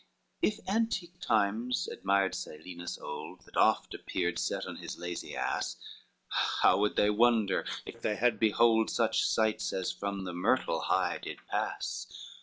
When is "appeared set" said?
3.93-4.65